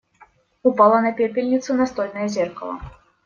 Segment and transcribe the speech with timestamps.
[0.63, 2.79] Упало на пепельницу настольное зеркало.